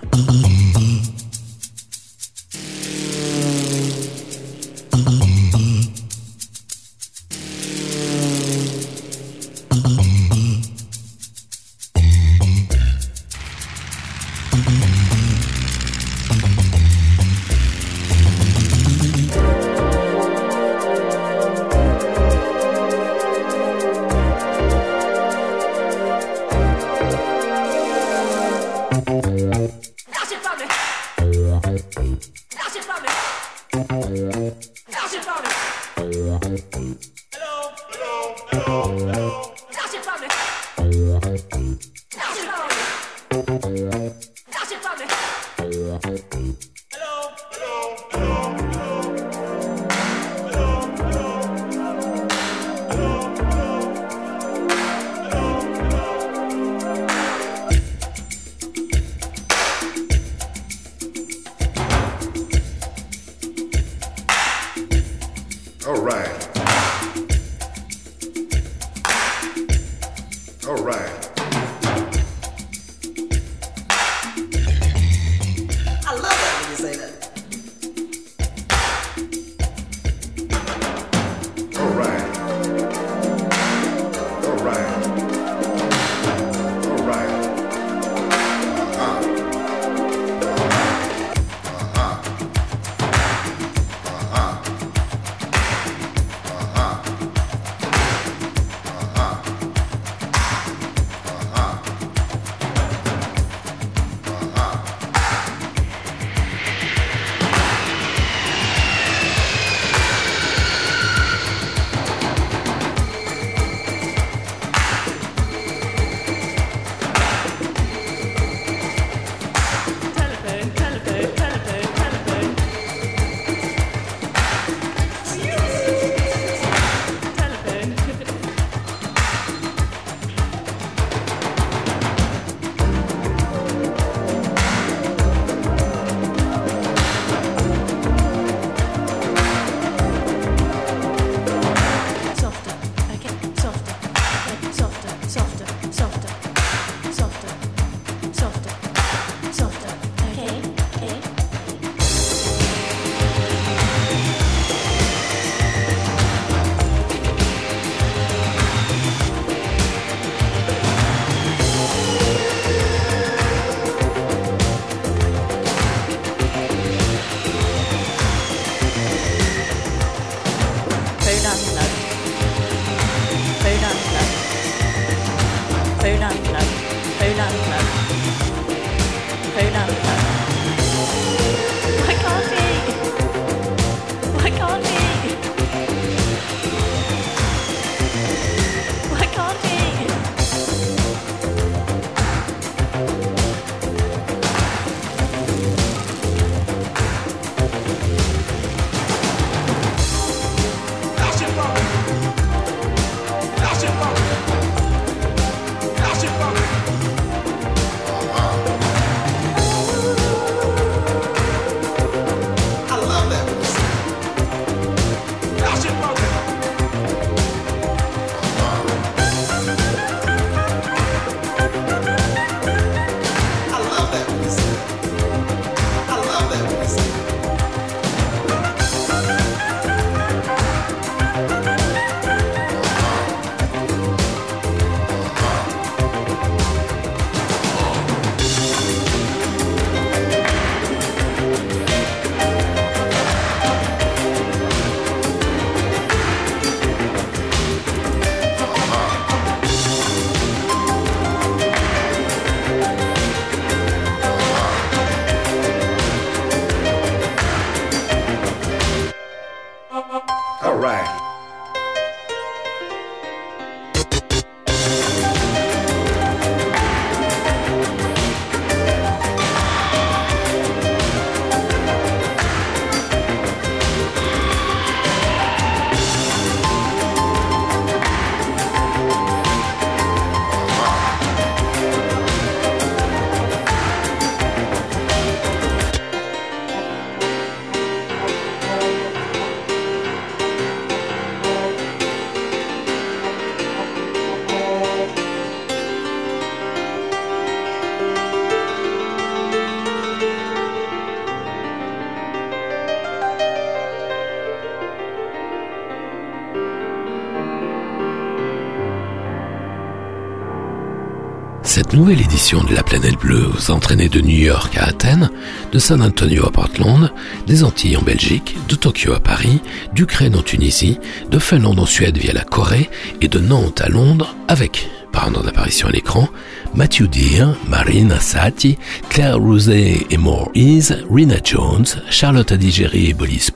[311.87, 315.29] Cette nouvelle édition de La Planète Bleue vous entraînez de New York à Athènes,
[315.71, 317.13] de San Antonio à Portland,
[317.45, 319.61] des Antilles en Belgique, de Tokyo à Paris,
[319.93, 320.99] d'Ukraine en Tunisie,
[321.31, 322.89] de Finlande en Suède via la Corée
[323.21, 326.27] et de Nantes à Londres avec, par an d'apparition à l'écran,
[326.75, 328.77] Matthew Deere, Marina Sati,
[329.09, 333.49] Claire Rousset et More Ease, Rina Jones, Charlotte Adigéry et Bolis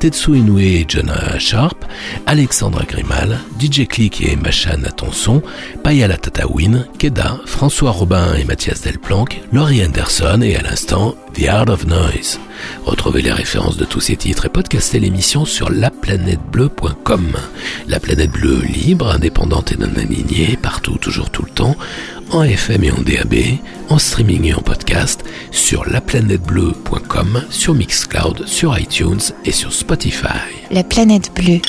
[0.00, 1.84] Tetsu Inoue et Jonah Sharp,
[2.26, 5.42] Alexandra Grimal, DJ Click et Macha Natanson,
[5.84, 11.68] Payala Tatawin, Keda, François Robin et Mathias Delplanque, Laurie Anderson et à l'instant The Art
[11.68, 12.40] of Noise.
[12.84, 17.36] Retrouvez les références de tous ces titres et podcastez l'émission sur laplanètebleu.com.
[17.86, 21.76] La planète bleue libre, indépendante et non alignée, partout, toujours, tout le temps,
[22.30, 23.34] en FM et en DAB,
[23.88, 30.26] en streaming et en podcast, sur laplanètebleu.com, sur Mixcloud, sur iTunes et sur Spotify.
[30.70, 31.60] La planète bleue.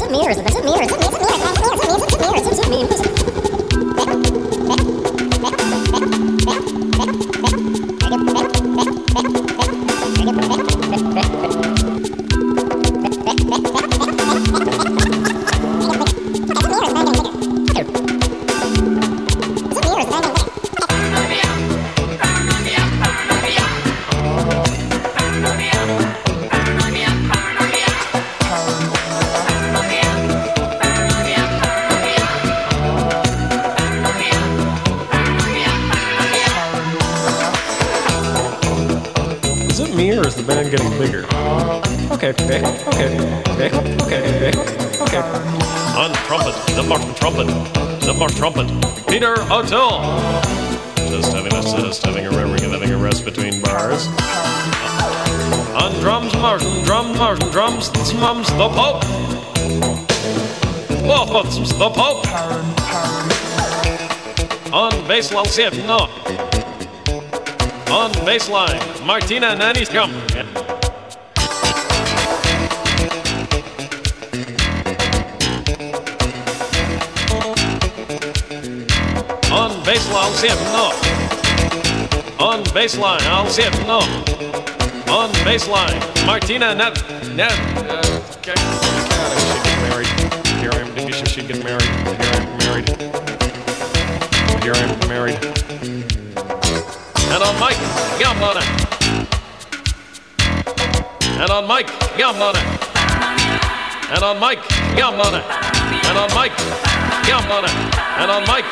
[49.65, 49.99] O'Toole.
[51.09, 52.29] Just having a just having a
[52.71, 54.07] having a rest between bars.
[55.75, 59.01] On drums, Martin, drums, Martin, drums, mums, the Pope.
[61.79, 62.27] The Pope.
[64.71, 64.91] On
[65.57, 66.09] it, no.
[67.91, 70.13] On baseline, Martina Nanny's come.
[80.45, 80.91] It, no.
[82.43, 83.99] On baseline, I'll it, no.
[85.11, 86.93] On baseline, Martina Nat.
[87.35, 87.51] Nat.
[87.77, 88.01] Uh,
[89.89, 90.07] married.
[90.59, 91.11] Here I am.
[91.11, 91.81] She should get married.
[91.81, 92.89] Here I am married.
[94.63, 95.39] Here I am married.
[97.33, 97.79] And on Mike,
[98.19, 98.67] yum on it.
[101.39, 102.63] And on Mike, yum on it.
[104.11, 104.59] And on Mike,
[104.97, 105.43] yum on it.
[106.05, 106.57] And on Mike,
[107.27, 107.71] yum on it.
[108.19, 108.65] And on Mike,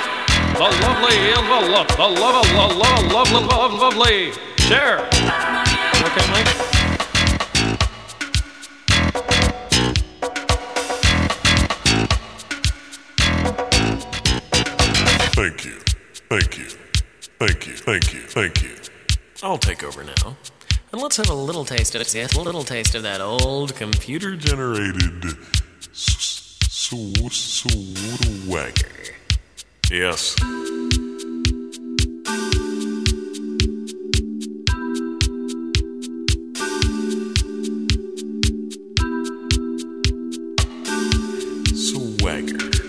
[0.54, 4.32] the lovely, the love, the love, the love, love, love, love, lovely.
[4.58, 5.00] Share.
[5.00, 6.74] Okay, Mike.
[15.36, 15.80] Thank you.
[16.30, 16.66] Thank you.
[17.40, 17.74] Thank you.
[17.74, 18.20] Thank you.
[18.22, 18.76] Thank you.
[19.42, 20.38] I'll take over now.
[20.92, 22.14] And let's have a little taste of it.
[22.14, 25.26] Yes, a little taste of that old computer Generated
[25.92, 26.94] s- s-
[27.32, 28.90] swagger.
[29.94, 30.36] Cheers.
[41.76, 42.83] Swagger.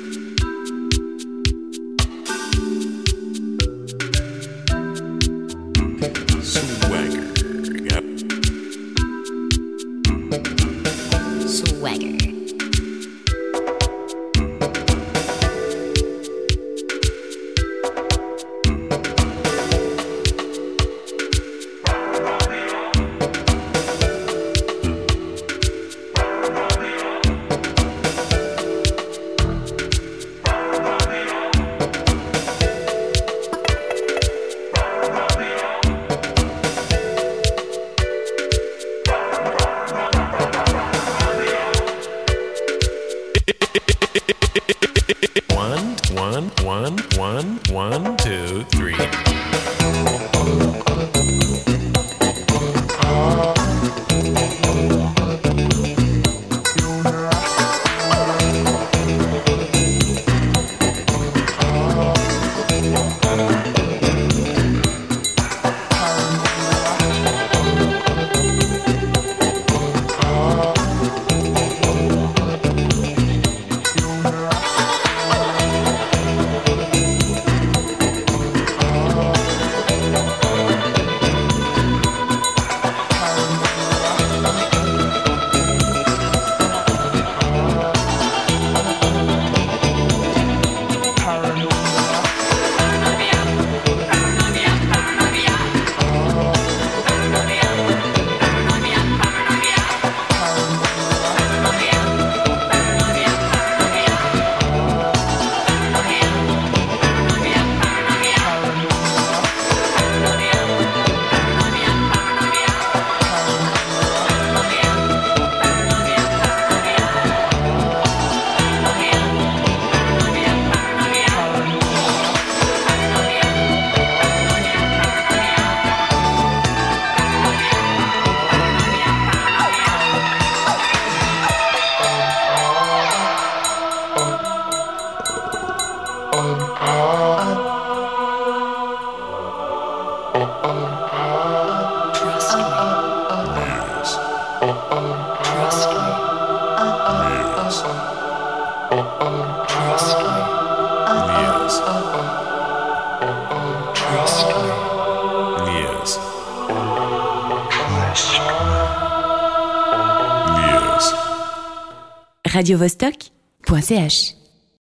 [162.65, 164.44] radiovostok.ch